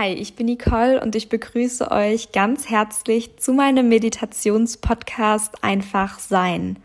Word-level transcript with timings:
Hi, 0.00 0.12
ich 0.12 0.36
bin 0.36 0.46
Nicole 0.46 1.00
und 1.00 1.16
ich 1.16 1.28
begrüße 1.28 1.90
euch 1.90 2.30
ganz 2.30 2.70
herzlich 2.70 3.36
zu 3.38 3.52
meinem 3.52 3.88
Meditationspodcast 3.88 5.64
Einfach 5.64 6.20
Sein. 6.20 6.76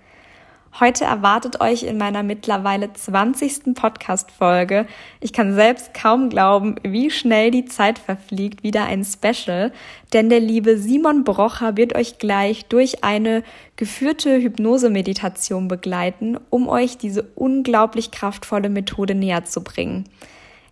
Heute 0.79 1.03
erwartet 1.03 1.61
euch 1.61 1.83
in 1.83 1.99
meiner 1.99 2.23
mittlerweile 2.23 2.91
20. 2.91 3.75
Podcast-Folge, 3.75 4.87
ich 5.19 5.31
kann 5.31 5.53
selbst 5.53 5.93
kaum 5.93 6.29
glauben, 6.29 6.77
wie 6.81 7.11
schnell 7.11 7.51
die 7.51 7.65
Zeit 7.65 7.99
verfliegt, 7.99 8.63
wieder 8.63 8.85
ein 8.85 9.05
Special, 9.05 9.71
denn 10.11 10.29
der 10.29 10.39
liebe 10.39 10.79
Simon 10.79 11.23
Brocher 11.23 11.77
wird 11.77 11.93
euch 11.93 12.17
gleich 12.17 12.65
durch 12.65 13.03
eine 13.03 13.43
geführte 13.75 14.41
Hypnose-Meditation 14.41 15.67
begleiten, 15.67 16.39
um 16.49 16.67
euch 16.67 16.97
diese 16.97 17.21
unglaublich 17.35 18.09
kraftvolle 18.09 18.69
Methode 18.69 19.13
näher 19.13 19.45
zu 19.45 19.63
bringen. 19.63 20.05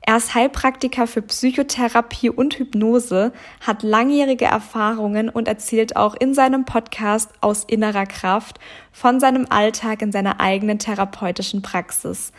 Er 0.03 0.17
ist 0.17 0.33
Heilpraktiker 0.33 1.05
für 1.05 1.21
Psychotherapie 1.21 2.31
und 2.31 2.55
Hypnose, 2.55 3.31
hat 3.61 3.83
langjährige 3.83 4.45
Erfahrungen 4.45 5.29
und 5.29 5.47
erzählt 5.47 5.95
auch 5.95 6.15
in 6.15 6.33
seinem 6.33 6.65
Podcast 6.65 7.29
aus 7.39 7.63
innerer 7.65 8.07
Kraft 8.07 8.59
von 8.91 9.19
seinem 9.19 9.45
Alltag 9.49 10.01
in 10.01 10.11
seiner 10.11 10.39
eigenen 10.39 10.79
therapeutischen 10.79 11.61
Praxis. 11.61 12.31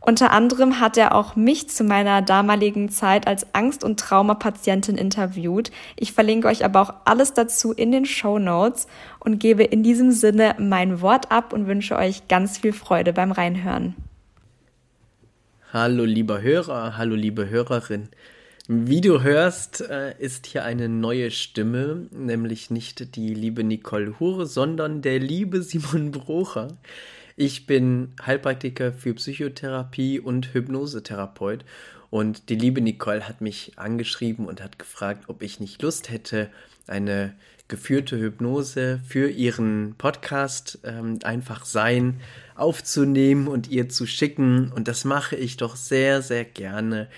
Unter 0.00 0.30
anderem 0.30 0.80
hat 0.80 0.96
er 0.96 1.14
auch 1.14 1.34
mich 1.34 1.68
zu 1.68 1.82
meiner 1.82 2.22
damaligen 2.22 2.88
Zeit 2.88 3.26
als 3.26 3.52
Angst- 3.52 3.82
und 3.82 3.98
Traumapatientin 3.98 4.96
interviewt. 4.96 5.72
Ich 5.96 6.12
verlinke 6.12 6.46
euch 6.46 6.64
aber 6.64 6.80
auch 6.80 6.94
alles 7.04 7.34
dazu 7.34 7.72
in 7.72 7.90
den 7.90 8.06
Show 8.06 8.38
Notes 8.38 8.86
und 9.18 9.40
gebe 9.40 9.64
in 9.64 9.82
diesem 9.82 10.12
Sinne 10.12 10.54
mein 10.58 11.00
Wort 11.00 11.32
ab 11.32 11.52
und 11.52 11.66
wünsche 11.66 11.96
euch 11.96 12.28
ganz 12.28 12.58
viel 12.58 12.72
Freude 12.72 13.12
beim 13.12 13.32
Reinhören. 13.32 13.96
Hallo 15.70 16.06
lieber 16.06 16.40
Hörer, 16.40 16.96
hallo 16.96 17.14
liebe 17.14 17.50
Hörerin. 17.50 18.08
Wie 18.68 19.02
du 19.02 19.20
hörst, 19.22 19.82
äh, 19.82 20.18
ist 20.18 20.46
hier 20.46 20.64
eine 20.64 20.88
neue 20.88 21.30
Stimme, 21.30 22.06
nämlich 22.10 22.70
nicht 22.70 23.16
die 23.16 23.34
liebe 23.34 23.62
Nicole 23.62 24.18
Hure, 24.18 24.46
sondern 24.46 25.02
der 25.02 25.18
liebe 25.18 25.60
Simon 25.62 26.10
Brocher. 26.10 26.68
Ich 27.36 27.66
bin 27.66 28.14
Heilpraktiker 28.24 28.94
für 28.94 29.12
Psychotherapie 29.12 30.20
und 30.20 30.54
Hypnosetherapeut 30.54 31.66
und 32.08 32.48
die 32.48 32.56
liebe 32.56 32.80
Nicole 32.80 33.28
hat 33.28 33.42
mich 33.42 33.72
angeschrieben 33.76 34.46
und 34.46 34.62
hat 34.62 34.78
gefragt, 34.78 35.24
ob 35.26 35.42
ich 35.42 35.60
nicht 35.60 35.82
Lust 35.82 36.10
hätte, 36.10 36.48
eine 36.86 37.34
geführte 37.68 38.18
Hypnose 38.18 39.00
für 39.06 39.28
ihren 39.30 39.94
Podcast 39.98 40.80
ähm, 40.84 41.18
einfach 41.22 41.64
sein 41.64 42.20
aufzunehmen 42.56 43.46
und 43.46 43.68
ihr 43.68 43.88
zu 43.88 44.06
schicken. 44.06 44.72
Und 44.72 44.88
das 44.88 45.04
mache 45.04 45.36
ich 45.36 45.58
doch 45.58 45.76
sehr, 45.76 46.22
sehr 46.22 46.44
gerne. 46.44 47.08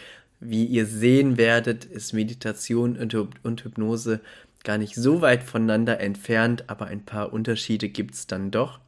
Wie 0.41 0.65
ihr 0.65 0.87
sehen 0.87 1.37
werdet, 1.37 1.85
ist 1.85 2.13
Meditation 2.13 2.97
und, 2.97 3.15
und 3.15 3.65
Hypnose 3.65 4.21
gar 4.65 4.79
nicht 4.79 4.95
so 4.95 5.21
weit 5.21 5.43
voneinander 5.43 6.01
entfernt, 6.01 6.65
aber 6.67 6.87
ein 6.87 7.05
paar 7.05 7.33
Unterschiede 7.33 7.89
gibt 7.89 8.15
es 8.15 8.27
dann 8.27 8.51
doch. 8.51 8.81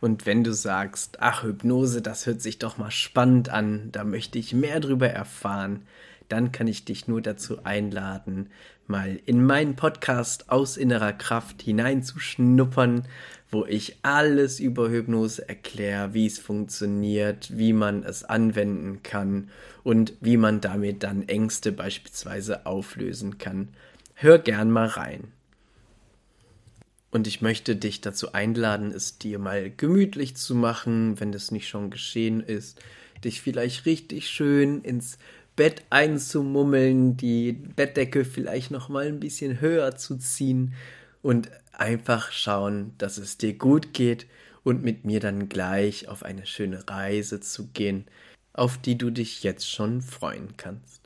Und 0.00 0.26
wenn 0.26 0.44
du 0.44 0.52
sagst, 0.52 1.16
ach, 1.20 1.44
Hypnose, 1.44 2.02
das 2.02 2.26
hört 2.26 2.42
sich 2.42 2.58
doch 2.58 2.76
mal 2.76 2.90
spannend 2.90 3.48
an, 3.48 3.88
da 3.90 4.04
möchte 4.04 4.38
ich 4.38 4.52
mehr 4.52 4.80
drüber 4.80 5.08
erfahren, 5.08 5.82
dann 6.28 6.52
kann 6.52 6.68
ich 6.68 6.84
dich 6.84 7.08
nur 7.08 7.22
dazu 7.22 7.64
einladen, 7.64 8.50
mal 8.88 9.20
in 9.26 9.44
meinen 9.44 9.76
Podcast 9.76 10.50
aus 10.50 10.76
innerer 10.76 11.12
Kraft 11.12 11.62
hineinzuschnuppern, 11.62 13.06
wo 13.50 13.64
ich 13.64 13.98
alles 14.02 14.60
über 14.60 14.90
Hypnose 14.90 15.48
erkläre, 15.48 16.12
wie 16.12 16.26
es 16.26 16.38
funktioniert, 16.38 17.56
wie 17.56 17.72
man 17.72 18.02
es 18.02 18.24
anwenden 18.24 19.02
kann 19.02 19.48
und 19.82 20.14
wie 20.20 20.36
man 20.36 20.60
damit 20.60 21.02
dann 21.02 21.28
Ängste 21.28 21.72
beispielsweise 21.72 22.66
auflösen 22.66 23.38
kann. 23.38 23.68
Hör 24.14 24.38
gern 24.38 24.70
mal 24.70 24.86
rein. 24.86 25.32
Und 27.10 27.28
ich 27.28 27.42
möchte 27.42 27.76
dich 27.76 28.00
dazu 28.00 28.32
einladen, 28.32 28.90
es 28.90 29.18
dir 29.18 29.38
mal 29.38 29.70
gemütlich 29.70 30.36
zu 30.36 30.56
machen, 30.56 31.20
wenn 31.20 31.30
das 31.30 31.52
nicht 31.52 31.68
schon 31.68 31.90
geschehen 31.90 32.40
ist, 32.40 32.80
dich 33.24 33.40
vielleicht 33.40 33.86
richtig 33.86 34.28
schön 34.28 34.80
ins 34.82 35.18
Bett 35.56 35.84
einzumummeln, 35.90 37.16
die 37.16 37.52
Bettdecke 37.52 38.24
vielleicht 38.24 38.70
noch 38.70 38.88
mal 38.88 39.06
ein 39.06 39.20
bisschen 39.20 39.60
höher 39.60 39.96
zu 39.96 40.16
ziehen 40.16 40.74
und 41.22 41.50
einfach 41.72 42.32
schauen, 42.32 42.92
dass 42.98 43.18
es 43.18 43.38
dir 43.38 43.54
gut 43.54 43.92
geht 43.92 44.26
und 44.64 44.82
mit 44.82 45.04
mir 45.04 45.20
dann 45.20 45.48
gleich 45.48 46.08
auf 46.08 46.22
eine 46.22 46.46
schöne 46.46 46.88
Reise 46.88 47.40
zu 47.40 47.68
gehen, 47.68 48.06
auf 48.52 48.78
die 48.78 48.98
du 48.98 49.10
dich 49.10 49.42
jetzt 49.42 49.70
schon 49.70 50.02
freuen 50.02 50.56
kannst. 50.56 51.02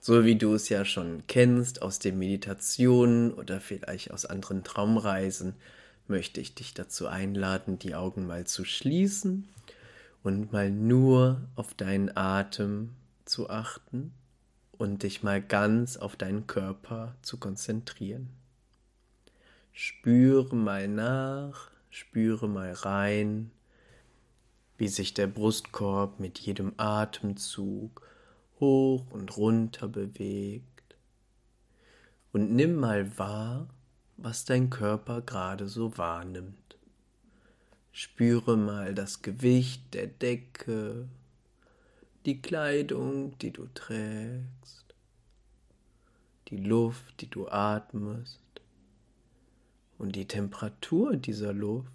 So 0.00 0.24
wie 0.24 0.36
du 0.36 0.54
es 0.54 0.68
ja 0.68 0.84
schon 0.84 1.24
kennst 1.26 1.82
aus 1.82 1.98
den 1.98 2.18
Meditationen 2.18 3.32
oder 3.32 3.60
vielleicht 3.60 4.12
aus 4.12 4.24
anderen 4.24 4.62
Traumreisen, 4.62 5.54
möchte 6.06 6.40
ich 6.40 6.54
dich 6.54 6.74
dazu 6.74 7.08
einladen, 7.08 7.78
die 7.78 7.94
Augen 7.94 8.26
mal 8.26 8.46
zu 8.46 8.64
schließen 8.64 9.48
und 10.22 10.52
mal 10.52 10.70
nur 10.70 11.42
auf 11.56 11.74
deinen 11.74 12.16
Atem 12.16 12.90
zu 13.28 13.50
achten 13.50 14.12
und 14.72 15.02
dich 15.02 15.22
mal 15.22 15.42
ganz 15.42 15.96
auf 15.96 16.16
deinen 16.16 16.46
Körper 16.46 17.16
zu 17.22 17.38
konzentrieren. 17.38 18.30
Spüre 19.72 20.56
mal 20.56 20.88
nach, 20.88 21.70
spüre 21.90 22.48
mal 22.48 22.72
rein, 22.72 23.50
wie 24.76 24.88
sich 24.88 25.14
der 25.14 25.26
Brustkorb 25.26 26.20
mit 26.20 26.38
jedem 26.38 26.72
Atemzug 26.76 28.02
hoch 28.60 29.10
und 29.10 29.36
runter 29.36 29.88
bewegt. 29.88 30.96
Und 32.32 32.52
nimm 32.52 32.76
mal 32.76 33.18
wahr, 33.18 33.68
was 34.16 34.44
dein 34.44 34.70
Körper 34.70 35.22
gerade 35.22 35.68
so 35.68 35.96
wahrnimmt. 35.96 36.76
Spüre 37.92 38.56
mal 38.56 38.94
das 38.94 39.22
Gewicht 39.22 39.94
der 39.94 40.06
Decke 40.06 41.08
die 42.26 42.42
Kleidung, 42.42 43.38
die 43.38 43.52
du 43.52 43.66
trägst, 43.74 44.94
die 46.48 46.56
Luft, 46.56 47.20
die 47.20 47.30
du 47.30 47.48
atmest. 47.48 48.40
Und 49.98 50.14
die 50.14 50.26
Temperatur 50.26 51.16
dieser 51.16 51.52
Luft. 51.52 51.90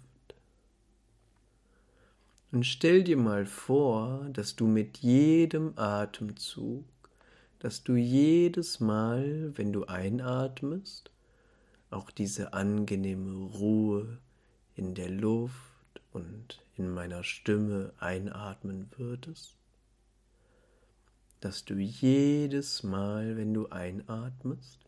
Und 2.52 2.64
stell 2.64 3.02
dir 3.02 3.16
mal 3.16 3.46
vor, 3.46 4.28
dass 4.32 4.56
du 4.56 4.66
mit 4.66 4.98
jedem 4.98 5.72
Atemzug, 5.76 6.84
dass 7.60 7.82
du 7.82 7.96
jedes 7.96 8.78
Mal, 8.78 9.52
wenn 9.56 9.72
du 9.72 9.84
einatmest, 9.86 11.10
auch 11.90 12.10
diese 12.10 12.52
angenehme 12.52 13.46
Ruhe 13.54 14.18
in 14.76 14.94
der 14.94 15.10
Luft 15.10 15.54
und 16.12 16.60
in 16.76 16.90
meiner 16.90 17.24
Stimme 17.24 17.94
einatmen 17.98 18.90
würdest 18.98 19.56
dass 21.44 21.66
du 21.66 21.74
jedes 21.74 22.84
Mal, 22.84 23.36
wenn 23.36 23.52
du 23.52 23.68
einatmest, 23.68 24.80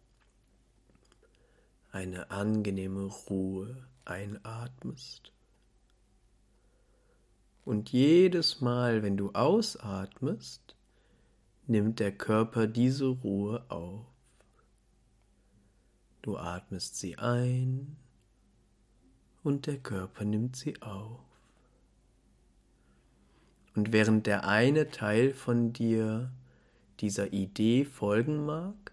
eine 1.92 2.30
angenehme 2.30 3.04
Ruhe 3.28 3.86
einatmest. 4.06 5.32
Und 7.66 7.92
jedes 7.92 8.62
Mal, 8.62 9.02
wenn 9.02 9.18
du 9.18 9.32
ausatmest, 9.32 10.74
nimmt 11.66 12.00
der 12.00 12.12
Körper 12.16 12.66
diese 12.66 13.08
Ruhe 13.08 13.62
auf. 13.70 14.06
Du 16.22 16.38
atmest 16.38 16.96
sie 16.96 17.18
ein 17.18 17.98
und 19.42 19.66
der 19.66 19.76
Körper 19.76 20.24
nimmt 20.24 20.56
sie 20.56 20.80
auf. 20.80 21.20
Und 23.74 23.92
während 23.92 24.26
der 24.26 24.48
eine 24.48 24.90
Teil 24.90 25.34
von 25.34 25.74
dir 25.74 26.32
dieser 27.00 27.32
Idee 27.32 27.84
folgen 27.84 28.44
mag, 28.44 28.92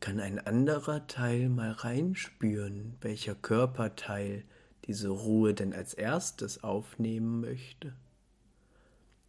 kann 0.00 0.20
ein 0.20 0.38
anderer 0.38 1.06
Teil 1.06 1.48
mal 1.48 1.72
reinspüren, 1.72 2.96
welcher 3.00 3.34
Körperteil 3.34 4.44
diese 4.84 5.08
Ruhe 5.08 5.54
denn 5.54 5.72
als 5.72 5.94
erstes 5.94 6.62
aufnehmen 6.62 7.40
möchte. 7.40 7.94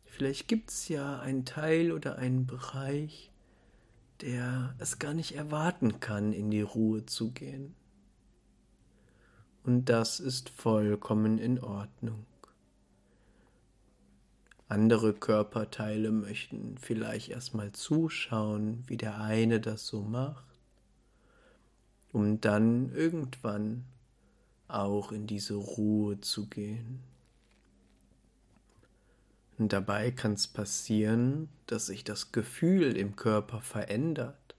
Vielleicht 0.06 0.48
gibt 0.48 0.72
es 0.72 0.88
ja 0.88 1.20
einen 1.20 1.46
Teil 1.46 1.92
oder 1.92 2.18
einen 2.18 2.46
Bereich, 2.46 3.32
der 4.22 4.76
es 4.80 5.00
gar 5.00 5.14
nicht 5.14 5.36
erwarten 5.36 6.00
kann, 6.00 6.34
in 6.34 6.50
die 6.50 6.62
Ruhe 6.62 7.06
zu 7.06 7.32
gehen. 7.32 7.76
Und 9.64 9.86
das 9.90 10.20
ist 10.20 10.50
vollkommen 10.50 11.38
in 11.38 11.60
Ordnung. 11.60 12.26
Andere 14.70 15.14
Körperteile 15.14 16.12
möchten 16.12 16.78
vielleicht 16.78 17.30
erstmal 17.30 17.72
zuschauen, 17.72 18.84
wie 18.88 18.98
der 18.98 19.22
eine 19.22 19.62
das 19.62 19.88
so 19.88 20.02
macht, 20.02 20.44
um 22.12 22.42
dann 22.42 22.92
irgendwann 22.92 23.86
auch 24.68 25.14
in 25.14 25.26
diese 25.26 25.56
Ruhe 25.56 26.20
zu 26.20 26.48
gehen. 26.48 27.02
Und 29.58 29.72
dabei 29.72 30.12
kann 30.12 30.34
es 30.34 30.48
passieren, 30.48 31.48
dass 31.66 31.88
sich 31.88 32.04
das 32.04 32.34
Gefühl 32.34 32.98
im 32.98 33.16
Körper 33.16 33.62
verändert, 33.62 34.56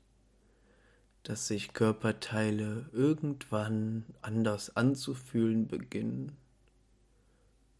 dass 1.22 1.46
sich 1.46 1.74
Körperteile 1.74 2.88
irgendwann 2.92 4.06
anders 4.22 4.74
anzufühlen 4.74 5.68
beginnen, 5.68 6.32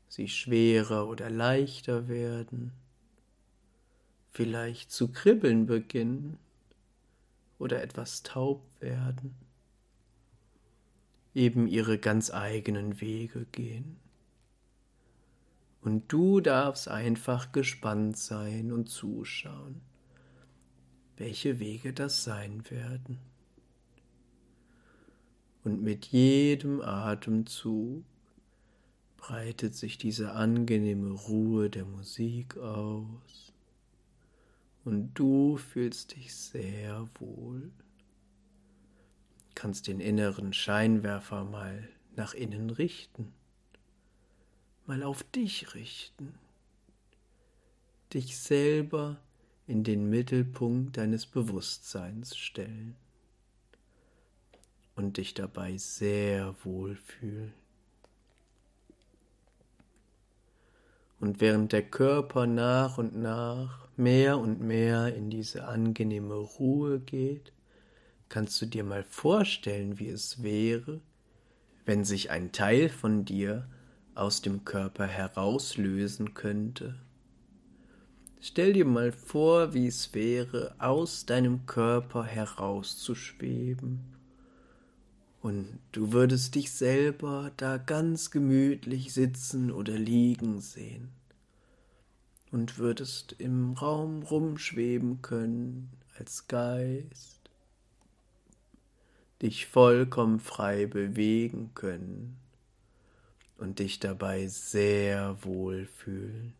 sie 0.08 0.28
schwerer 0.28 1.08
oder 1.08 1.31
leichter 1.31 2.08
werden, 2.08 2.72
vielleicht 4.31 4.90
zu 4.90 5.08
kribbeln 5.08 5.66
beginnen 5.66 6.38
oder 7.58 7.82
etwas 7.82 8.22
taub 8.22 8.62
werden, 8.81 9.34
eben 11.34 11.66
ihre 11.66 11.99
ganz 11.99 12.31
eigenen 12.31 13.00
Wege 13.00 13.46
gehen. 13.52 13.96
Und 15.81 16.12
du 16.12 16.40
darfst 16.40 16.88
einfach 16.88 17.52
gespannt 17.52 18.16
sein 18.16 18.72
und 18.72 18.88
zuschauen, 18.88 19.81
welche 21.16 21.60
Wege 21.60 21.93
das 21.93 22.25
sein 22.25 22.69
werden. 22.70 23.19
Und 25.64 25.82
mit 25.82 26.06
jedem 26.06 26.81
Atemzug 26.81 28.05
breitet 29.19 29.75
sich 29.75 29.99
diese 29.99 30.32
angenehme 30.32 31.11
Ruhe 31.11 31.69
der 31.69 31.85
Musik 31.85 32.56
aus 32.56 33.53
und 34.85 35.12
du 35.12 35.59
fühlst 35.59 36.17
dich 36.17 36.35
sehr 36.35 37.06
wohl. 37.19 37.70
Kannst 39.55 39.88
den 39.88 40.00
inneren 40.00 40.55
Scheinwerfer 40.55 41.44
mal 41.44 41.87
nach 42.17 42.32
innen 42.32 42.70
richten, 42.70 43.35
mal 44.87 45.03
auf 45.03 45.25
dich 45.25 45.75
richten, 45.75 46.32
dich 48.15 48.38
selber 48.38 49.20
in 49.67 49.85
den 49.85 50.09
Mittelpunkt 50.09 50.97
deines 50.97 51.26
Bewusstseins 51.26 52.35
stellen 52.37 52.97
und 54.94 55.19
dich 55.19 55.35
dabei 55.35 55.76
sehr 55.76 56.55
wohl 56.65 56.97
fühlen. 56.97 57.53
Und 61.20 61.41
während 61.41 61.73
der 61.73 61.82
Körper 61.82 62.47
nach 62.47 62.99
und 62.99 63.17
nach 63.17 63.88
mehr 63.97 64.38
und 64.38 64.61
mehr 64.61 65.15
in 65.15 65.31
diese 65.31 65.67
angenehme 65.67 66.35
Ruhe 66.35 67.00
geht, 67.00 67.53
kannst 68.29 68.61
du 68.62 68.67
dir 68.67 68.85
mal 68.85 69.03
vorstellen, 69.03 69.99
wie 69.99 70.09
es 70.09 70.43
wäre, 70.43 71.00
wenn 71.85 72.05
sich 72.05 72.31
ein 72.31 72.53
Teil 72.53 72.88
von 72.88 73.25
dir 73.25 73.67
aus 74.15 74.43
dem 74.43 74.65
Körper 74.65 75.06
herauslösen 75.06 76.35
könnte. 76.35 76.97
Stell 78.41 78.73
dir 78.73 78.85
mal 78.85 79.11
vor, 79.11 79.75
wie 79.75 79.87
es 79.87 80.15
wäre, 80.15 80.75
aus 80.79 81.26
deinem 81.26 81.67
Körper 81.67 82.25
herauszuschweben. 82.25 84.18
Und 85.49 85.79
du 85.93 86.12
würdest 86.12 86.56
dich 86.56 86.71
selber 86.73 87.53
da 87.56 87.79
ganz 87.79 88.31
gemütlich 88.31 89.15
sitzen 89.15 89.73
oder 89.73 89.95
liegen 89.95 90.61
sehen 90.61 91.09
und 92.53 92.77
würdest 92.77 93.35
im 93.39 93.73
Raum 93.73 94.25
rumschweben 94.25 95.23
können 95.23 95.89
als 96.19 96.49
Geist, 96.49 97.41
dich 99.41 99.65
vollkommen 99.65 100.39
frei 100.39 100.85
bewegen 100.85 101.71
können 101.73 102.37
und 103.56 103.79
dich 103.79 104.01
dabei 104.01 104.49
sehr 104.49 105.43
wohl 105.43 105.87
fühlen. 105.87 106.53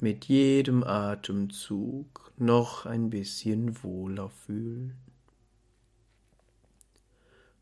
Mit 0.00 0.24
jedem 0.24 0.82
Atemzug 0.82 2.32
noch 2.36 2.84
ein 2.84 3.10
bisschen 3.10 3.80
wohler 3.84 4.28
fühlen. 4.28 5.07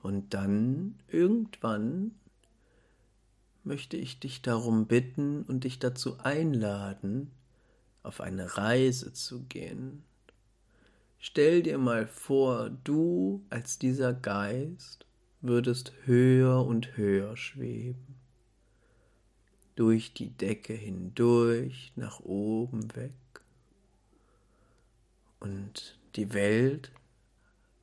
Und 0.07 0.35
dann 0.35 0.95
irgendwann 1.09 2.13
möchte 3.65 3.97
ich 3.97 4.21
dich 4.21 4.41
darum 4.41 4.87
bitten 4.87 5.43
und 5.43 5.65
dich 5.65 5.81
dazu 5.81 6.21
einladen, 6.21 7.33
auf 8.05 8.21
eine 8.21 8.57
Reise 8.57 9.13
zu 9.13 9.43
gehen. 9.47 10.05
Stell 11.19 11.65
dir 11.65 11.79
mal 11.79 12.07
vor, 12.07 12.71
du 12.85 13.45
als 13.51 13.81
dieser 13.81 14.15
Geist 14.15 15.07
würdest 15.41 15.93
höher 16.05 16.65
und 16.65 16.97
höher 16.97 17.37
schweben, 17.37 18.15
durch 19.75 20.15
die 20.15 20.31
Decke 20.31 20.75
hindurch, 20.75 21.93
nach 21.97 22.21
oben 22.21 22.95
weg 22.95 23.11
und 25.41 25.99
die 26.15 26.33
Welt 26.33 26.93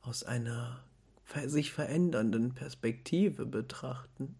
aus 0.00 0.24
einer 0.24 0.82
sich 1.46 1.72
verändernden 1.72 2.54
Perspektive 2.54 3.46
betrachten. 3.46 4.36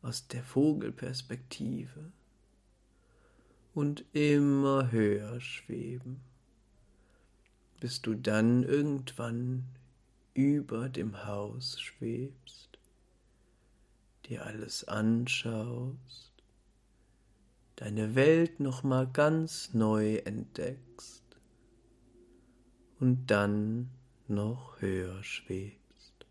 Aus 0.00 0.26
der 0.28 0.42
Vogelperspektive. 0.42 2.12
Und 3.74 4.04
immer 4.12 4.90
höher 4.90 5.40
schweben, 5.40 6.20
bis 7.80 8.02
du 8.02 8.14
dann 8.14 8.64
irgendwann 8.64 9.64
über 10.34 10.88
dem 10.88 11.24
Haus 11.24 11.80
schwebst, 11.80 12.78
dir 14.26 14.44
alles 14.44 14.84
anschaust, 14.84 16.32
deine 17.76 18.14
Welt 18.14 18.60
noch 18.60 18.82
mal 18.82 19.06
ganz 19.06 19.72
neu 19.74 20.16
entdeckst. 20.16 21.22
Und 23.00 23.26
dann 23.30 23.90
noch 24.32 24.80
höher 24.80 25.22
schwebst. 25.22 26.26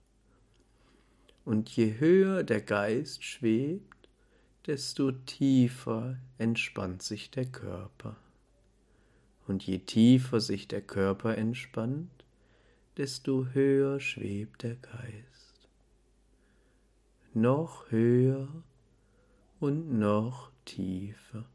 Und 1.46 1.70
je 1.76 2.00
höher 2.00 2.44
der 2.44 2.62
Geist 2.62 3.24
schwebt, 3.24 4.10
desto 4.68 5.12
tiefer 5.12 6.18
entspannt 6.38 7.02
sich 7.02 7.32
der 7.32 7.46
Körper. 7.46 8.18
Und 9.48 9.66
je 9.66 9.80
tiefer 9.80 10.40
sich 10.40 10.68
der 10.68 10.82
Körper 10.82 11.38
entspannt, 11.38 12.26
desto 12.98 13.48
höher 13.48 14.00
schwebt 14.00 14.64
der 14.64 14.76
Geist. 14.76 15.70
Noch 17.34 17.90
höher 17.90 18.48
und 19.60 19.98
noch 19.98 20.52
tiefer. 20.66 21.46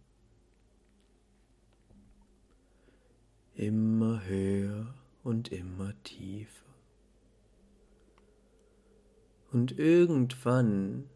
Immer 3.55 4.25
höher 4.25 4.95
und 5.27 5.51
immer 5.51 5.93
tiefer. 6.05 6.73
Und 9.51 9.77
irgendwann 9.77 11.11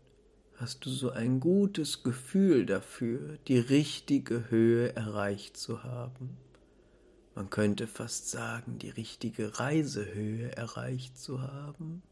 hast 0.56 0.84
du 0.84 0.90
so 0.90 1.10
ein 1.10 1.38
gutes 1.38 2.02
Gefühl 2.02 2.66
dafür, 2.66 3.38
die 3.46 3.58
richtige 3.58 4.50
Höhe 4.50 4.96
erreicht 4.96 5.56
zu 5.56 5.84
haben. 5.84 6.36
Man 7.36 7.50
könnte 7.50 7.86
fast 7.86 8.30
sagen, 8.30 8.80
die 8.80 8.90
richtige 8.90 9.60
Reisehöhe 9.60 10.56
erreicht 10.56 11.16
zu 11.16 11.42
haben. 11.42 12.02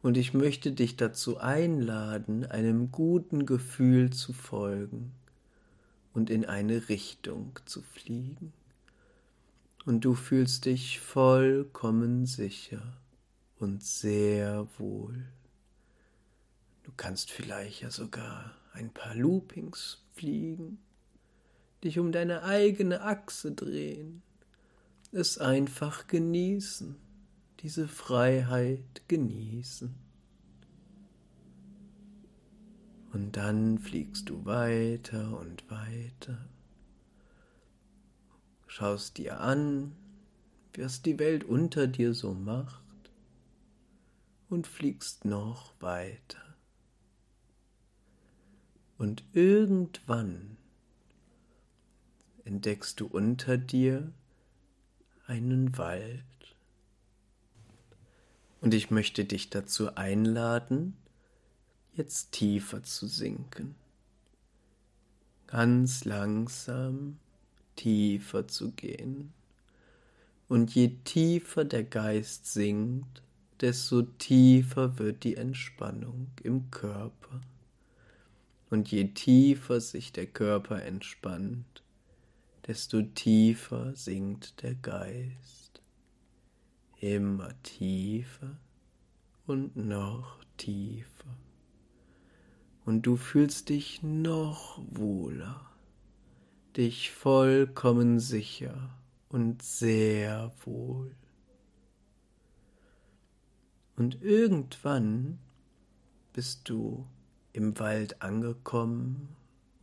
Und 0.00 0.16
ich 0.16 0.32
möchte 0.32 0.72
dich 0.72 0.96
dazu 0.96 1.36
einladen, 1.36 2.46
einem 2.46 2.90
guten 2.90 3.44
Gefühl 3.44 4.14
zu 4.14 4.32
folgen 4.32 5.12
und 6.14 6.30
in 6.30 6.46
eine 6.46 6.88
Richtung 6.88 7.58
zu 7.66 7.82
fliegen. 7.82 8.54
Und 9.84 10.04
du 10.04 10.14
fühlst 10.14 10.64
dich 10.64 11.00
vollkommen 11.00 12.24
sicher 12.26 12.96
und 13.58 13.82
sehr 13.82 14.66
wohl. 14.78 15.26
Du 16.84 16.92
kannst 16.96 17.30
vielleicht 17.30 17.82
ja 17.82 17.90
sogar 17.90 18.54
ein 18.72 18.90
paar 18.92 19.14
Loopings 19.14 20.02
fliegen, 20.12 20.78
dich 21.82 21.98
um 21.98 22.12
deine 22.12 22.42
eigene 22.44 23.02
Achse 23.02 23.52
drehen, 23.52 24.22
es 25.12 25.38
einfach 25.38 26.06
genießen, 26.06 26.96
diese 27.60 27.86
Freiheit 27.86 29.02
genießen. 29.08 29.94
Und 33.12 33.36
dann 33.36 33.78
fliegst 33.78 34.28
du 34.28 34.44
weiter 34.44 35.38
und 35.38 35.70
weiter, 35.70 36.48
schaust 38.74 39.18
dir 39.18 39.38
an, 39.38 39.94
was 40.76 41.00
die 41.00 41.20
Welt 41.20 41.44
unter 41.44 41.86
dir 41.86 42.12
so 42.12 42.34
macht, 42.34 42.82
und 44.48 44.66
fliegst 44.66 45.24
noch 45.24 45.72
weiter. 45.78 46.56
Und 48.98 49.22
irgendwann 49.32 50.56
entdeckst 52.44 52.98
du 52.98 53.06
unter 53.06 53.58
dir 53.58 54.12
einen 55.28 55.78
Wald. 55.78 56.24
Und 58.60 58.74
ich 58.74 58.90
möchte 58.90 59.24
dich 59.24 59.50
dazu 59.50 59.94
einladen, 59.94 60.96
jetzt 61.92 62.32
tiefer 62.32 62.82
zu 62.82 63.06
sinken. 63.06 63.76
Ganz 65.46 66.04
langsam 66.04 67.20
tiefer 67.76 68.48
zu 68.48 68.72
gehen 68.72 69.32
Und 70.48 70.74
je 70.74 70.88
tiefer 71.04 71.64
der 71.64 71.84
Geist 71.84 72.46
sinkt, 72.46 73.22
desto 73.60 74.02
tiefer 74.02 74.98
wird 74.98 75.24
die 75.24 75.36
Entspannung 75.36 76.28
im 76.42 76.70
Körper. 76.70 77.40
Und 78.70 78.90
je 78.90 79.08
tiefer 79.08 79.80
sich 79.80 80.12
der 80.12 80.26
Körper 80.26 80.82
entspannt, 80.82 81.82
desto 82.66 83.02
tiefer 83.02 83.94
sinkt 83.94 84.62
der 84.62 84.74
Geist. 84.74 85.80
Immer 87.00 87.50
tiefer 87.62 88.56
und 89.46 89.76
noch 89.76 90.44
tiefer. 90.56 91.36
Und 92.84 93.02
du 93.02 93.16
fühlst 93.16 93.68
dich 93.70 94.02
noch 94.02 94.80
wohler, 94.90 95.70
dich 96.76 97.12
vollkommen 97.12 98.18
sicher 98.18 98.90
und 99.28 99.62
sehr 99.62 100.52
wohl. 100.64 101.14
Und 103.96 104.22
irgendwann 104.22 105.38
bist 106.32 106.68
du 106.68 107.06
im 107.52 107.78
Wald 107.78 108.22
angekommen 108.22 109.28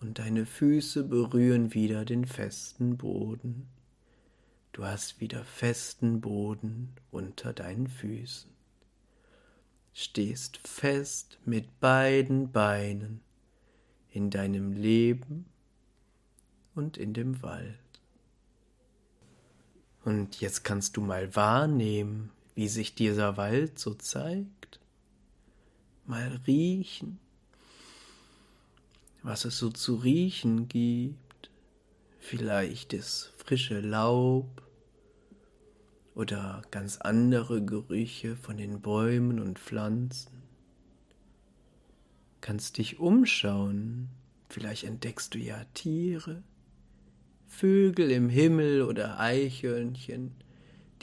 und 0.01 0.19
deine 0.19 0.45
Füße 0.45 1.05
berühren 1.05 1.73
wieder 1.73 2.03
den 2.03 2.25
festen 2.25 2.97
Boden. 2.97 3.69
Du 4.73 4.83
hast 4.85 5.21
wieder 5.21 5.45
festen 5.45 6.19
Boden 6.19 6.93
unter 7.09 7.53
deinen 7.53 7.87
Füßen. 7.87 8.51
Stehst 9.93 10.57
fest 10.57 11.39
mit 11.45 11.79
beiden 11.79 12.51
Beinen 12.51 13.21
in 14.09 14.29
deinem 14.29 14.73
Leben 14.73 15.45
und 16.75 16.97
in 16.97 17.13
dem 17.13 17.41
Wald. 17.41 17.77
Und 20.03 20.41
jetzt 20.41 20.63
kannst 20.63 20.97
du 20.97 21.01
mal 21.01 21.35
wahrnehmen, 21.35 22.31
wie 22.55 22.67
sich 22.67 22.95
dieser 22.95 23.37
Wald 23.37 23.77
so 23.77 23.93
zeigt. 23.93 24.79
Mal 26.05 26.41
riechen, 26.47 27.19
was 29.21 29.45
es 29.45 29.57
so 29.57 29.69
zu 29.69 29.95
riechen 29.95 30.67
gibt. 30.67 31.49
Vielleicht 32.19 32.93
das 32.93 33.31
frische 33.37 33.79
Laub 33.79 34.61
oder 36.15 36.61
ganz 36.71 36.97
andere 36.97 37.63
Gerüche 37.63 38.35
von 38.35 38.57
den 38.57 38.81
Bäumen 38.81 39.39
und 39.39 39.59
Pflanzen. 39.59 40.41
Kannst 42.41 42.79
dich 42.79 42.99
umschauen, 42.99 44.09
vielleicht 44.49 44.83
entdeckst 44.83 45.33
du 45.35 45.39
ja 45.39 45.63
Tiere, 45.73 46.43
Vögel 47.51 48.09
im 48.09 48.29
Himmel 48.29 48.81
oder 48.81 49.19
Eichhörnchen, 49.19 50.31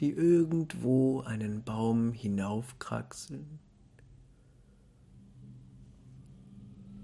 die 0.01 0.11
irgendwo 0.11 1.21
einen 1.21 1.63
Baum 1.63 2.13
hinaufkraxeln. 2.13 3.61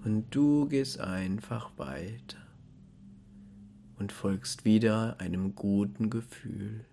Und 0.03 0.35
du 0.35 0.67
gehst 0.67 0.99
einfach 0.99 1.71
weiter 1.77 2.39
und 3.99 4.11
folgst 4.11 4.65
wieder 4.65 5.21
einem 5.21 5.55
guten 5.55 6.11
Gefühl. 6.11 6.85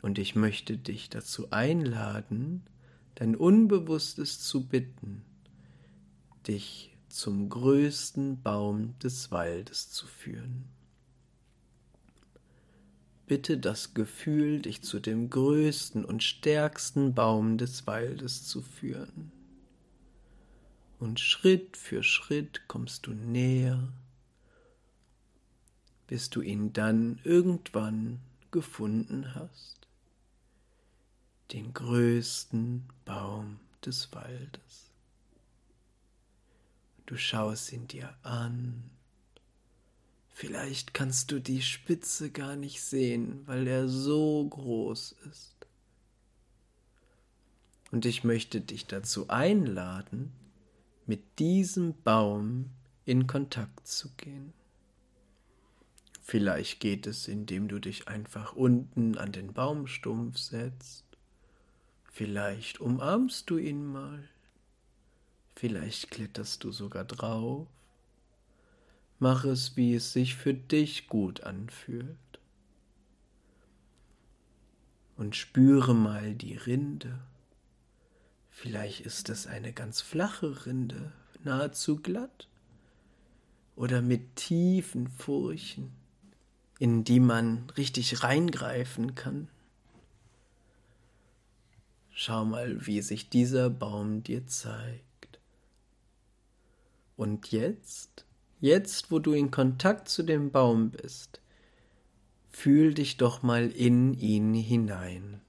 Und 0.00 0.18
ich 0.18 0.36
möchte 0.36 0.76
dich 0.76 1.08
dazu 1.08 1.50
einladen, 1.50 2.62
dein 3.16 3.34
Unbewusstes 3.34 4.38
zu 4.38 4.68
bitten, 4.68 5.22
dich 6.46 6.91
zum 7.12 7.48
größten 7.48 8.42
Baum 8.42 8.98
des 8.98 9.30
Waldes 9.30 9.90
zu 9.90 10.06
führen. 10.06 10.64
Bitte 13.26 13.58
das 13.58 13.94
Gefühl, 13.94 14.60
dich 14.60 14.82
zu 14.82 15.00
dem 15.00 15.30
größten 15.30 16.04
und 16.04 16.22
stärksten 16.22 17.14
Baum 17.14 17.58
des 17.58 17.86
Waldes 17.86 18.46
zu 18.46 18.62
führen. 18.62 19.30
Und 20.98 21.20
Schritt 21.20 21.76
für 21.76 22.02
Schritt 22.02 22.68
kommst 22.68 23.06
du 23.06 23.12
näher, 23.12 23.92
bis 26.06 26.30
du 26.30 26.40
ihn 26.40 26.72
dann 26.72 27.20
irgendwann 27.24 28.20
gefunden 28.50 29.34
hast 29.34 29.82
den 31.52 31.74
größten 31.74 32.88
Baum 33.04 33.60
des 33.84 34.10
Waldes. 34.12 34.81
Du 37.06 37.16
schaust 37.16 37.72
ihn 37.72 37.88
dir 37.88 38.14
an. 38.22 38.90
Vielleicht 40.30 40.94
kannst 40.94 41.30
du 41.30 41.40
die 41.40 41.62
Spitze 41.62 42.30
gar 42.30 42.56
nicht 42.56 42.82
sehen, 42.82 43.42
weil 43.46 43.66
er 43.66 43.88
so 43.88 44.46
groß 44.48 45.16
ist. 45.30 45.56
Und 47.90 48.06
ich 48.06 48.24
möchte 48.24 48.60
dich 48.60 48.86
dazu 48.86 49.28
einladen, 49.28 50.32
mit 51.06 51.38
diesem 51.38 51.94
Baum 52.02 52.70
in 53.04 53.26
Kontakt 53.26 53.86
zu 53.86 54.08
gehen. 54.16 54.54
Vielleicht 56.22 56.80
geht 56.80 57.06
es, 57.06 57.28
indem 57.28 57.68
du 57.68 57.78
dich 57.78 58.08
einfach 58.08 58.54
unten 58.54 59.18
an 59.18 59.32
den 59.32 59.52
Baumstumpf 59.52 60.38
setzt 60.38 61.04
Vielleicht 62.14 62.78
umarmst 62.78 63.48
du 63.48 63.56
ihn 63.56 63.86
mal. 63.86 64.28
Vielleicht 65.54 66.10
kletterst 66.10 66.64
du 66.64 66.72
sogar 66.72 67.04
drauf. 67.04 67.68
Mach 69.18 69.44
es, 69.44 69.76
wie 69.76 69.94
es 69.94 70.12
sich 70.12 70.34
für 70.34 70.54
dich 70.54 71.06
gut 71.06 71.42
anfühlt. 71.42 72.16
Und 75.16 75.36
spüre 75.36 75.94
mal 75.94 76.34
die 76.34 76.56
Rinde. 76.56 77.20
Vielleicht 78.50 79.00
ist 79.02 79.28
es 79.28 79.46
eine 79.46 79.72
ganz 79.72 80.00
flache 80.00 80.66
Rinde, 80.66 81.12
nahezu 81.44 81.96
glatt. 81.96 82.48
Oder 83.76 84.02
mit 84.02 84.36
tiefen 84.36 85.08
Furchen, 85.08 85.92
in 86.78 87.04
die 87.04 87.20
man 87.20 87.70
richtig 87.76 88.22
reingreifen 88.22 89.14
kann. 89.14 89.48
Schau 92.10 92.44
mal, 92.44 92.86
wie 92.86 93.00
sich 93.00 93.30
dieser 93.30 93.70
Baum 93.70 94.22
dir 94.22 94.46
zeigt. 94.46 95.11
Und 97.16 97.52
jetzt, 97.52 98.24
jetzt, 98.60 99.10
wo 99.10 99.18
du 99.18 99.32
in 99.32 99.50
Kontakt 99.50 100.08
zu 100.08 100.22
dem 100.22 100.50
Baum 100.50 100.90
bist, 100.90 101.40
fühl 102.50 102.94
dich 102.94 103.16
doch 103.16 103.42
mal 103.42 103.70
in 103.70 104.14
ihn 104.14 104.54
hinein. 104.54 105.40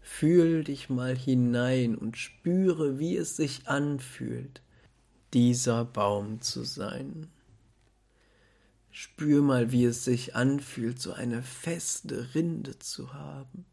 Fühl 0.00 0.64
dich 0.64 0.88
mal 0.88 1.16
hinein 1.16 1.96
und 1.96 2.16
spüre, 2.16 2.98
wie 2.98 3.16
es 3.16 3.36
sich 3.36 3.68
anfühlt, 3.68 4.62
dieser 5.32 5.84
Baum 5.84 6.40
zu 6.40 6.64
sein. 6.64 7.28
Spür 8.90 9.40
mal, 9.42 9.70
wie 9.70 9.84
es 9.84 10.04
sich 10.04 10.34
anfühlt, 10.34 11.00
so 11.00 11.12
eine 11.12 11.42
feste 11.42 12.34
Rinde 12.34 12.78
zu 12.78 13.14
haben 13.14 13.66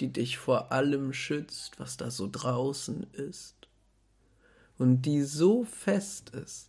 die 0.00 0.12
dich 0.12 0.38
vor 0.38 0.72
allem 0.72 1.12
schützt, 1.12 1.78
was 1.80 1.96
da 1.96 2.10
so 2.10 2.28
draußen 2.30 3.04
ist, 3.12 3.67
und 4.78 5.02
die 5.02 5.22
so 5.22 5.64
fest 5.64 6.30
ist, 6.30 6.68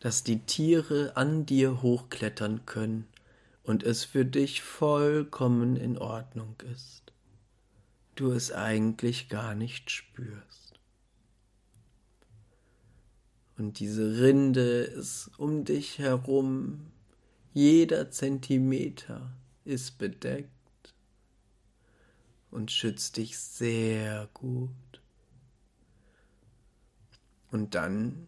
dass 0.00 0.22
die 0.22 0.40
Tiere 0.40 1.16
an 1.16 1.46
dir 1.46 1.82
hochklettern 1.82 2.64
können 2.66 3.06
und 3.64 3.82
es 3.82 4.04
für 4.04 4.24
dich 4.24 4.62
vollkommen 4.62 5.76
in 5.76 5.98
Ordnung 5.98 6.54
ist, 6.72 7.12
du 8.14 8.30
es 8.32 8.52
eigentlich 8.52 9.28
gar 9.28 9.54
nicht 9.54 9.90
spürst. 9.90 10.78
Und 13.56 13.78
diese 13.78 14.18
Rinde 14.20 14.82
ist 14.82 15.30
um 15.38 15.64
dich 15.64 15.98
herum, 15.98 16.90
jeder 17.52 18.10
Zentimeter 18.10 19.30
ist 19.64 19.96
bedeckt 19.96 20.50
und 22.50 22.70
schützt 22.70 23.16
dich 23.16 23.38
sehr 23.38 24.28
gut. 24.34 24.70
Und 27.54 27.76
dann 27.76 28.26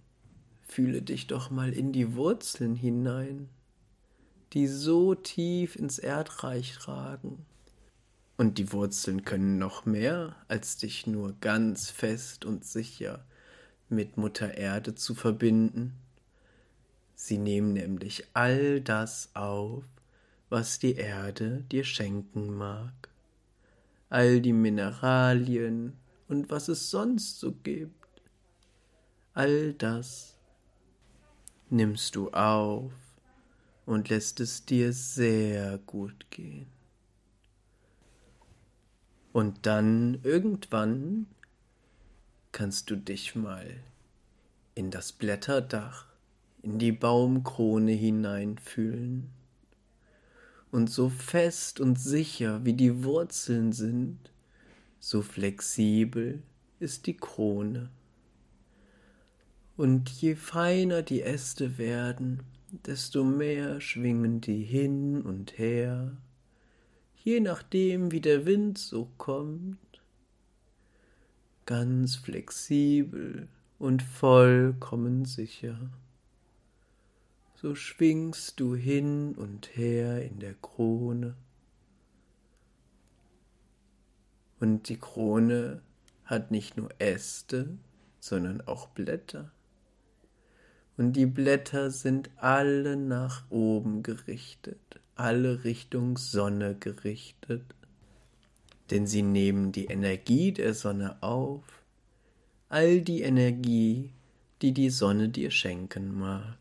fühle 0.63 1.03
dich 1.03 1.27
doch 1.27 1.51
mal 1.51 1.73
in 1.73 1.91
die 1.93 2.15
Wurzeln 2.15 2.77
hinein, 2.77 3.49
die 4.53 4.69
so 4.69 5.17
tief 5.17 5.75
ins 5.75 5.99
Erdreich 5.99 6.87
ragen. 6.87 7.45
Und 8.37 8.59
die 8.59 8.73
Wurzeln 8.73 9.25
können 9.25 9.59
noch 9.59 9.85
mehr, 9.85 10.37
als 10.47 10.77
dich 10.77 11.09
nur 11.09 11.35
ganz 11.41 11.91
fest 11.91 12.45
und 12.45 12.65
sicher 12.65 13.25
mit 13.89 14.17
Mutter 14.17 14.55
Erde 14.55 14.95
zu 14.95 15.17
verbinden. 15.17 15.95
Sie 17.17 17.39
nehmen 17.39 17.73
nämlich 17.73 18.29
all 18.33 18.81
das 18.81 19.31
auf, 19.35 19.83
was 20.51 20.79
die 20.79 20.95
Erde 20.95 21.65
dir 21.73 21.83
schenken 21.83 22.57
mag 22.57 22.93
all 24.09 24.41
die 24.41 24.53
Mineralien 24.53 25.95
und 26.29 26.51
was 26.51 26.69
es 26.69 26.91
sonst 26.91 27.41
so 27.41 27.53
gibt. 27.53 27.96
All 29.37 29.75
das 29.75 30.35
nimmst 31.69 32.17
du 32.17 32.31
auf 32.31 32.95
und 33.85 34.09
lässt 34.09 34.41
es 34.41 34.65
dir 34.65 34.95
sehr 34.95 35.77
gut 35.77 36.31
gehen. 36.31 36.69
Und 39.35 39.67
dann 39.67 40.21
irgendwann 40.23 41.27
kannst 42.51 42.89
du 42.89 42.97
dich 42.97 43.35
mal 43.35 43.77
in 44.75 44.91
das 44.91 45.13
Blätterdach, 45.13 46.07
in 46.63 46.79
die 46.79 46.93
Baumkrone 46.93 47.93
hineinfühlen. 47.93 49.29
Und 50.71 50.89
so 50.89 51.11
fest 51.11 51.79
und 51.79 52.01
sicher 52.01 52.65
wie 52.65 52.73
die 52.73 53.05
Wurzeln 53.05 53.73
sind, 53.73 54.31
so 54.99 55.21
flexibel 55.21 56.43
ist 56.81 57.07
die 57.07 57.19
Krone. 57.19 57.91
Und 59.77 60.09
je 60.09 60.35
feiner 60.37 61.03
die 61.03 61.23
Äste 61.23 61.77
werden, 61.77 62.45
desto 62.87 63.25
mehr 63.25 63.81
schwingen 63.81 64.41
die 64.41 64.63
hin 64.63 65.21
und 65.21 65.59
her, 65.59 66.17
je 67.23 67.41
nachdem 67.41 68.11
wie 68.11 68.23
der 68.23 68.47
Wind 68.47 68.79
so 68.79 69.11
kommt, 69.19 69.77
ganz 71.67 72.17
flexibel 72.17 73.49
und 73.79 74.03
vollkommen 74.03 75.27
sicher. 75.27 75.91
So 77.57 77.75
schwingst 77.75 78.61
du 78.61 78.75
hin 78.75 79.35
und 79.35 79.77
her 79.77 80.25
in 80.25 80.39
der 80.39 80.55
Krone. 80.55 81.37
Und 84.59 84.89
die 84.89 84.99
Krone 84.99 85.83
hat 86.25 86.51
nicht 86.51 86.77
nur 86.77 86.91
Äste, 86.99 87.77
sondern 88.21 88.61
auch 88.63 88.89
Blätter. 88.89 89.53
Und 90.97 91.13
die 91.13 91.27
Blätter 91.27 91.91
sind 91.91 92.31
alle 92.37 92.97
nach 92.97 93.45
oben 93.51 94.03
gerichtet, 94.03 95.01
alle 95.15 95.65
Richtung 95.65 96.17
Sonne 96.17 96.75
gerichtet, 96.75 97.63
denn 98.91 99.07
sie 99.07 99.23
nehmen 99.23 99.73
die 99.73 99.87
Energie 99.87 100.53
der 100.53 100.73
Sonne 100.73 101.23
auf, 101.23 101.65
all 102.69 103.03
die 103.03 103.23
Energie, 103.23 104.11
die 104.63 104.73
die 104.73 104.91
Sonne 104.91 105.29
dir 105.29 105.51
schenken 105.51 106.19
mag. 106.19 106.57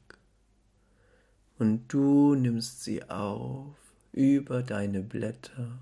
Und 1.57 1.85
du 1.87 2.35
nimmst 2.35 2.83
sie 2.83 3.03
auf 3.09 3.75
über 4.11 4.63
deine 4.63 5.01
Blätter 5.01 5.79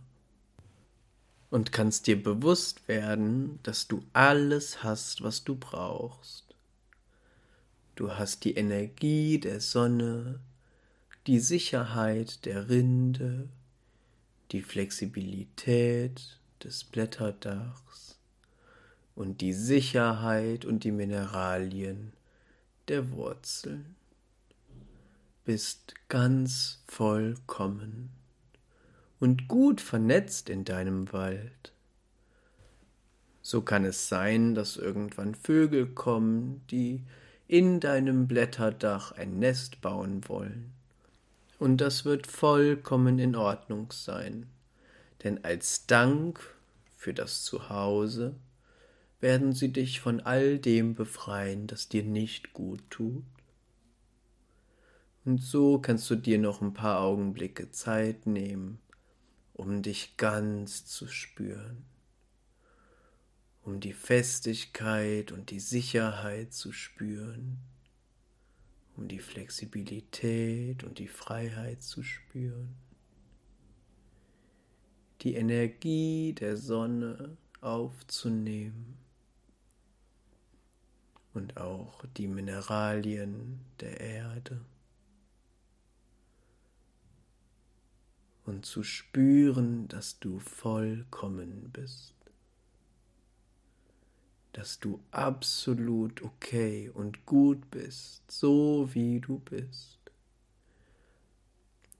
und 1.49 1.71
kannst 1.71 2.07
dir 2.07 2.21
bewusst 2.21 2.87
werden, 2.87 3.59
dass 3.63 3.87
du 3.87 4.03
alles 4.13 4.83
hast, 4.83 5.23
was 5.23 5.43
du 5.43 5.55
brauchst. 5.55 6.52
Du 7.95 8.11
hast 8.13 8.43
die 8.43 8.55
Energie 8.55 9.39
der 9.39 9.59
Sonne, 9.59 10.39
die 11.27 11.39
Sicherheit 11.39 12.43
der 12.45 12.67
Rinde, 12.67 13.49
die 14.51 14.63
Flexibilität 14.63 16.39
des 16.63 16.83
Blätterdachs 16.85 18.17
und 19.15 19.41
die 19.41 19.53
Sicherheit 19.53 20.65
und 20.65 20.83
die 20.83 20.91
Mineralien 20.91 22.13
der 22.87 23.11
Wurzeln. 23.11 23.95
Bist 25.45 25.93
ganz 26.09 26.81
vollkommen 26.87 28.09
und 29.19 29.47
gut 29.47 29.81
vernetzt 29.81 30.49
in 30.49 30.65
deinem 30.65 31.11
Wald. 31.13 31.73
So 33.43 33.61
kann 33.61 33.85
es 33.85 34.07
sein, 34.09 34.55
dass 34.55 34.77
irgendwann 34.77 35.35
Vögel 35.35 35.85
kommen, 35.87 36.61
die 36.71 37.03
in 37.47 37.79
deinem 37.79 38.27
Blätterdach 38.27 39.11
ein 39.11 39.39
Nest 39.39 39.81
bauen 39.81 40.27
wollen. 40.27 40.71
Und 41.59 41.77
das 41.77 42.05
wird 42.05 42.27
vollkommen 42.27 43.19
in 43.19 43.35
Ordnung 43.35 43.91
sein, 43.91 44.47
denn 45.23 45.43
als 45.43 45.85
Dank 45.85 46.39
für 46.97 47.13
das 47.13 47.43
Zuhause 47.43 48.35
werden 49.19 49.53
sie 49.53 49.71
dich 49.71 50.01
von 50.01 50.19
all 50.19 50.59
dem 50.59 50.95
befreien, 50.95 51.67
das 51.67 51.87
dir 51.87 52.03
nicht 52.03 52.53
gut 52.53 52.81
tut. 52.89 53.23
Und 55.25 55.41
so 55.41 55.79
kannst 55.79 56.09
du 56.09 56.15
dir 56.15 56.39
noch 56.39 56.61
ein 56.61 56.73
paar 56.73 56.99
Augenblicke 56.99 57.71
Zeit 57.71 58.27
nehmen, 58.27 58.79
um 59.53 59.81
dich 59.81 60.17
ganz 60.17 60.85
zu 60.85 61.07
spüren 61.07 61.85
um 63.63 63.79
die 63.79 63.93
Festigkeit 63.93 65.31
und 65.31 65.49
die 65.49 65.59
Sicherheit 65.59 66.53
zu 66.53 66.71
spüren, 66.71 67.59
um 68.95 69.07
die 69.07 69.19
Flexibilität 69.19 70.83
und 70.83 70.99
die 70.99 71.07
Freiheit 71.07 71.81
zu 71.81 72.03
spüren, 72.03 72.75
die 75.21 75.35
Energie 75.35 76.33
der 76.33 76.57
Sonne 76.57 77.37
aufzunehmen 77.61 78.97
und 81.33 81.57
auch 81.57 82.03
die 82.17 82.27
Mineralien 82.27 83.61
der 83.79 83.99
Erde. 83.99 84.59
und 88.45 88.65
zu 88.65 88.83
spüren, 88.83 89.87
dass 89.87 90.19
du 90.19 90.39
vollkommen 90.39 91.69
bist 91.71 92.13
dass 94.53 94.79
du 94.79 95.03
absolut 95.11 96.21
okay 96.21 96.89
und 96.93 97.25
gut 97.25 97.69
bist, 97.71 98.29
so 98.31 98.87
wie 98.93 99.19
du 99.19 99.39
bist. 99.39 99.99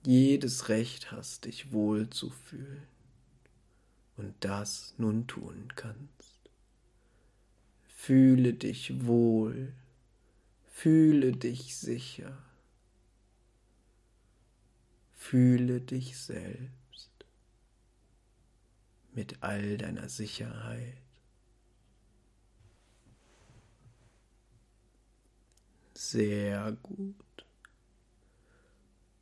Jedes 0.06 0.68
Recht 0.68 1.10
hast, 1.10 1.46
dich 1.46 1.72
wohl 1.72 2.08
zu 2.10 2.30
fühlen 2.30 2.86
und 4.16 4.34
das 4.40 4.94
nun 4.98 5.26
tun 5.26 5.68
kannst. 5.74 6.50
Fühle 7.88 8.52
dich 8.52 9.04
wohl, 9.04 9.72
fühle 10.70 11.32
dich 11.32 11.76
sicher, 11.76 12.38
fühle 15.16 15.80
dich 15.80 16.18
selbst 16.18 17.10
mit 19.12 19.42
all 19.42 19.78
deiner 19.78 20.08
Sicherheit 20.08 21.03
Sehr 26.10 26.76
gut. 26.82 27.46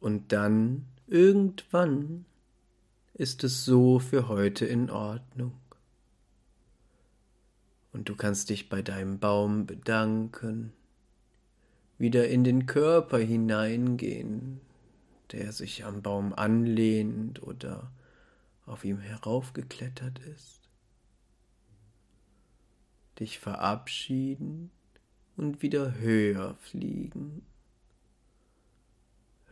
Und 0.01 0.33
dann, 0.33 0.87
irgendwann, 1.07 2.25
ist 3.15 3.45
es 3.45 3.65
so 3.65 4.01
für 4.01 4.27
heute 4.27 4.67
in 4.67 4.91
Ordnung. 4.91 5.59
Und 7.93 8.09
du 8.09 8.17
kannst 8.17 8.51
dich 8.51 8.69
bei 8.69 8.83
deinem 8.83 9.21
Baum 9.21 9.65
bedanken, 9.65 10.73
wieder 11.99 12.29
in 12.29 12.43
den 12.43 12.67
Körper 12.67 13.19
hineingehen, 13.19 14.61
der 15.31 15.53
sich 15.53 15.85
am 15.85 16.03
Baum 16.03 16.33
anlehnt 16.33 17.43
oder 17.43 17.93
auf 18.67 18.85
ihm 18.85 18.99
heraufgeklettert 18.99 20.19
ist. 20.19 20.69
Dich 23.21 23.39
verabschieden 23.39 24.73
und 25.37 25.63
wieder 25.63 25.99
höher 25.99 26.55
fliegen. 26.57 27.43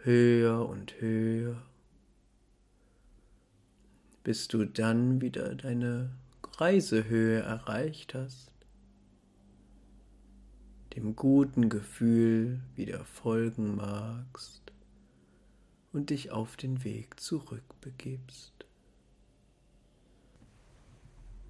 Höher 0.03 0.67
und 0.69 1.01
höher, 1.01 1.63
bis 4.25 4.49
du 4.49 4.65
dann 4.65 5.21
wieder 5.21 5.55
deine 5.55 6.11
Reisehöhe 6.57 7.41
erreicht 7.41 8.15
hast, 8.15 8.53
dem 10.97 11.17
guten 11.17 11.69
Gefühl 11.69 12.61
wieder 12.77 13.05
folgen 13.05 13.77
magst 13.77 14.73
und 15.93 16.11
dich 16.11 16.31
auf 16.31 16.57
den 16.57 16.85
Weg 16.85 17.21
zurückbegibst. 17.21 18.53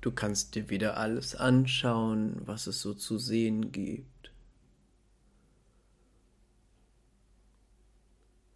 Du 0.01 0.13
kannst 0.13 0.55
dir 0.55 0.71
wieder 0.71 0.97
alles 0.97 1.35
anschauen, 1.35 2.41
was 2.47 2.67
es 2.67 2.81
so 2.81 2.95
zu 2.95 3.19
sehen 3.19 3.71
gibt. 3.71 4.20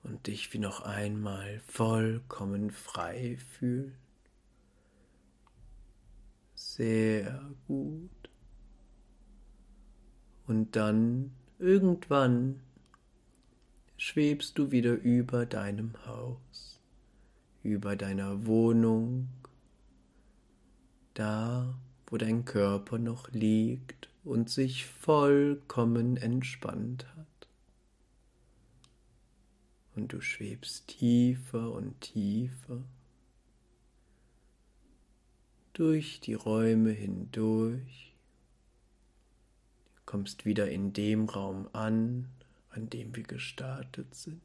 Und 0.05 0.27
dich 0.27 0.53
wie 0.53 0.59
noch 0.59 0.83
einmal 0.83 1.61
vollkommen 1.67 2.71
frei 2.71 3.37
fühlen. 3.37 3.97
Sehr 6.55 7.51
gut. 7.67 8.11
Und 10.47 10.77
dann 10.77 11.33
irgendwann 11.59 12.61
schwebst 13.97 14.59
du 14.59 14.71
wieder 14.71 14.93
über 14.93 15.47
deinem 15.47 15.95
Haus, 16.07 16.81
über 17.63 17.97
deiner 17.97 18.47
Wohnung, 18.47 19.29
da, 21.15 21.79
wo 22.07 22.19
dein 22.19 22.45
Körper 22.45 22.99
noch 22.99 23.31
liegt 23.31 24.11
und 24.25 24.51
sich 24.51 24.85
vollkommen 24.85 26.17
entspannt 26.17 27.07
hat. 27.17 27.34
Und 29.95 30.13
du 30.13 30.21
schwebst 30.21 30.89
tiefer 30.89 31.71
und 31.71 32.01
tiefer 32.01 32.83
durch 35.75 36.21
die 36.21 36.35
Räume 36.35 36.91
hindurch. 36.91 38.15
Du 39.97 40.03
kommst 40.07 40.45
wieder 40.45 40.71
in 40.71 40.93
dem 40.93 41.29
Raum 41.29 41.69
an, 41.73 42.29
an 42.71 42.89
dem 42.91 43.15
wir 43.15 43.25
gestartet 43.25 44.15
sind. 44.15 44.41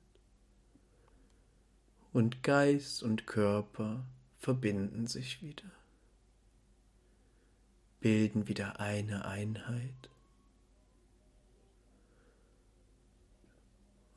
Und 2.12 2.42
Geist 2.42 3.04
und 3.04 3.28
Körper 3.28 4.04
verbinden 4.40 5.06
sich 5.06 5.44
wieder, 5.44 5.70
bilden 8.00 8.48
wieder 8.48 8.80
eine 8.80 9.26
Einheit. 9.26 10.10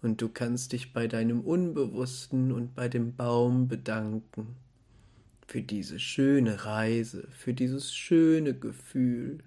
Und 0.02 0.20
du 0.20 0.28
kannst 0.28 0.72
dich 0.72 0.92
bei 0.92 1.06
deinem 1.06 1.42
Unbewussten 1.42 2.50
und 2.50 2.74
bei 2.74 2.88
dem 2.88 3.14
Baum 3.14 3.68
bedanken 3.68 4.56
für 5.46 5.62
diese 5.62 6.00
schöne 6.00 6.64
Reise, 6.64 7.28
für 7.30 7.54
dieses 7.54 7.94
schöne 7.94 8.52
Gefühl 8.52 9.38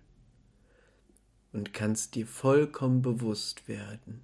und 1.52 1.74
kannst 1.74 2.16
dir 2.16 2.26
vollkommen 2.26 3.02
bewusst 3.02 3.68
werden, 3.68 4.22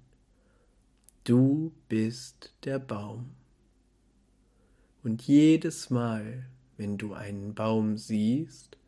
du 1.24 1.72
bist 1.88 2.54
der 2.64 2.78
Baum. 2.78 3.30
Und 5.02 5.22
jedes 5.22 5.90
Mal, 5.90 6.46
wenn 6.78 6.96
du 6.96 7.12
einen 7.12 7.54
Baum 7.54 7.98
siehst, 7.98 8.78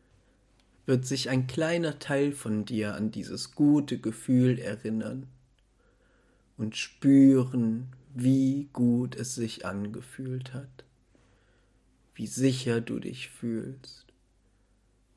wird 0.87 1.05
sich 1.05 1.29
ein 1.29 1.45
kleiner 1.45 1.99
Teil 1.99 2.31
von 2.31 2.65
dir 2.65 2.95
an 2.95 3.11
dieses 3.11 3.53
gute 3.53 3.99
Gefühl 3.99 4.57
erinnern 4.57 5.27
und 6.57 6.75
spüren, 6.75 7.87
wie 8.13 8.69
gut 8.71 9.15
es 9.15 9.35
sich 9.35 9.65
angefühlt 9.65 10.53
hat, 10.53 10.85
wie 12.13 12.27
sicher 12.27 12.79
du 12.81 12.99
dich 12.99 13.29
fühlst 13.29 14.05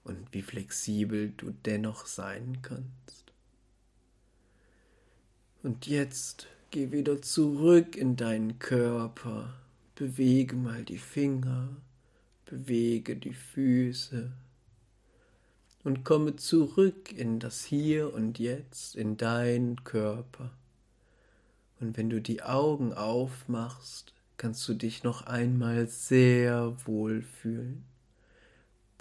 und 0.04 0.32
wie 0.32 0.42
flexibel 0.42 1.32
du 1.36 1.54
dennoch 1.64 2.06
sein 2.06 2.58
kannst. 2.62 3.32
Und 5.62 5.86
jetzt 5.86 6.48
geh 6.70 6.90
wieder 6.92 7.22
zurück 7.22 7.96
in 7.96 8.16
deinen 8.16 8.58
Körper, 8.58 9.54
bewege 9.94 10.56
mal 10.56 10.84
die 10.84 10.98
Finger, 10.98 11.68
bewege 12.46 13.16
die 13.16 13.34
Füße 13.34 14.32
und 15.84 16.04
komme 16.04 16.36
zurück 16.36 17.12
in 17.12 17.38
das 17.38 17.64
Hier 17.64 18.12
und 18.12 18.38
Jetzt, 18.38 18.96
in 18.96 19.16
deinen 19.16 19.84
Körper. 19.84 20.50
Und 21.80 21.96
wenn 21.96 22.10
du 22.10 22.20
die 22.20 22.42
Augen 22.42 22.92
aufmachst, 22.92 24.12
kannst 24.36 24.66
du 24.68 24.74
dich 24.74 25.04
noch 25.04 25.26
einmal 25.26 25.86
sehr 25.88 26.76
wohl 26.86 27.22
fühlen, 27.22 27.84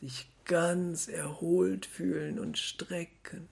dich 0.01 0.29
ganz 0.45 1.07
erholt 1.07 1.85
fühlen 1.85 2.39
und 2.39 2.57
strecken. 2.57 3.47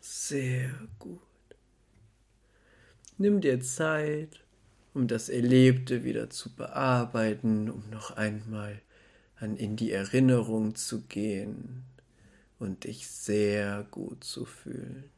Sehr 0.00 0.70
gut. 0.98 1.20
Nimm 3.18 3.40
dir 3.40 3.60
Zeit, 3.60 4.40
um 4.92 5.06
das 5.06 5.28
Erlebte 5.28 6.04
wieder 6.04 6.30
zu 6.30 6.54
bearbeiten, 6.54 7.70
um 7.70 7.88
noch 7.90 8.12
einmal 8.12 8.80
an 9.36 9.56
in 9.56 9.76
die 9.76 9.92
Erinnerung 9.92 10.74
zu 10.74 11.02
gehen 11.02 11.84
und 12.58 12.84
dich 12.84 13.08
sehr 13.08 13.86
gut 13.90 14.24
zu 14.24 14.44
fühlen. 14.44 15.13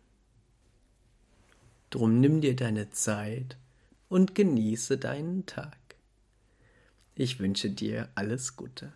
Drum 1.90 2.20
nimm 2.20 2.40
dir 2.40 2.56
deine 2.56 2.90
Zeit 2.90 3.56
und 4.08 4.34
genieße 4.34 4.98
deinen 4.98 5.46
Tag. 5.46 5.78
Ich 7.14 7.38
wünsche 7.38 7.70
dir 7.70 8.08
alles 8.14 8.56
Gute. 8.56 8.92